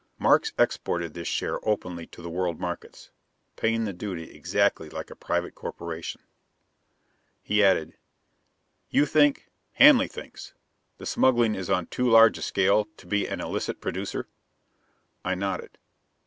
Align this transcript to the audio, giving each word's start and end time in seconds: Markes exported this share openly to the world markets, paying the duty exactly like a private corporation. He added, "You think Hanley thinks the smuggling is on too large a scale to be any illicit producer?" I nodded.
Markes 0.17 0.51
exported 0.57 1.13
this 1.13 1.27
share 1.27 1.59
openly 1.61 2.07
to 2.07 2.23
the 2.23 2.29
world 2.31 2.59
markets, 2.59 3.11
paying 3.55 3.83
the 3.85 3.93
duty 3.93 4.31
exactly 4.31 4.89
like 4.89 5.11
a 5.11 5.15
private 5.15 5.53
corporation. 5.53 6.21
He 7.43 7.63
added, 7.63 7.93
"You 8.89 9.05
think 9.05 9.51
Hanley 9.73 10.07
thinks 10.07 10.55
the 10.97 11.05
smuggling 11.05 11.53
is 11.53 11.69
on 11.69 11.85
too 11.85 12.09
large 12.09 12.39
a 12.39 12.41
scale 12.41 12.85
to 12.97 13.05
be 13.05 13.29
any 13.29 13.43
illicit 13.43 13.79
producer?" 13.79 14.27
I 15.23 15.35
nodded. 15.35 15.77